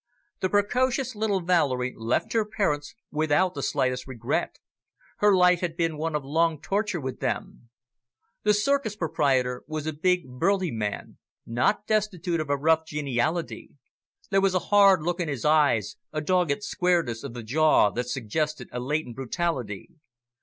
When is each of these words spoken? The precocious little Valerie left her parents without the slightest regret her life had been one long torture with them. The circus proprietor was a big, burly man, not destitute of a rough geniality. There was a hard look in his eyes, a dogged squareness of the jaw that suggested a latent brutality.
The 0.39 0.49
precocious 0.49 1.13
little 1.13 1.41
Valerie 1.41 1.93
left 1.95 2.33
her 2.33 2.43
parents 2.43 2.95
without 3.11 3.53
the 3.53 3.61
slightest 3.61 4.07
regret 4.07 4.57
her 5.17 5.35
life 5.35 5.59
had 5.59 5.77
been 5.77 5.95
one 5.95 6.13
long 6.13 6.59
torture 6.59 6.99
with 6.99 7.19
them. 7.19 7.69
The 8.41 8.55
circus 8.55 8.95
proprietor 8.95 9.63
was 9.67 9.85
a 9.85 9.93
big, 9.93 10.27
burly 10.27 10.71
man, 10.71 11.19
not 11.45 11.85
destitute 11.85 12.39
of 12.39 12.49
a 12.49 12.57
rough 12.57 12.83
geniality. 12.87 13.75
There 14.31 14.41
was 14.41 14.55
a 14.55 14.73
hard 14.73 15.03
look 15.03 15.19
in 15.19 15.27
his 15.27 15.45
eyes, 15.45 15.97
a 16.11 16.19
dogged 16.19 16.63
squareness 16.63 17.23
of 17.23 17.35
the 17.35 17.43
jaw 17.43 17.91
that 17.91 18.07
suggested 18.09 18.69
a 18.71 18.79
latent 18.79 19.15
brutality. 19.15 19.89